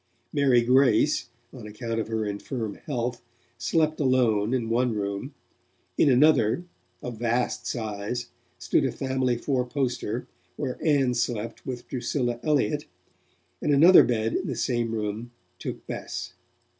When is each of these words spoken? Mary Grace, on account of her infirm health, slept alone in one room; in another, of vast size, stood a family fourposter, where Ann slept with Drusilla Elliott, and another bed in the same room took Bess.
Mary 0.33 0.63
Grace, 0.63 1.29
on 1.53 1.67
account 1.67 1.99
of 1.99 2.07
her 2.07 2.25
infirm 2.25 2.73
health, 2.87 3.21
slept 3.59 3.99
alone 3.99 4.51
in 4.51 4.67
one 4.67 4.95
room; 4.95 5.35
in 5.95 6.09
another, 6.09 6.63
of 7.03 7.19
vast 7.19 7.67
size, 7.67 8.25
stood 8.57 8.83
a 8.83 8.91
family 8.91 9.37
fourposter, 9.37 10.25
where 10.55 10.83
Ann 10.83 11.13
slept 11.13 11.67
with 11.67 11.87
Drusilla 11.87 12.39
Elliott, 12.41 12.85
and 13.61 13.71
another 13.75 14.03
bed 14.03 14.33
in 14.33 14.47
the 14.47 14.55
same 14.55 14.91
room 14.95 15.29
took 15.59 15.85
Bess. 15.85 16.33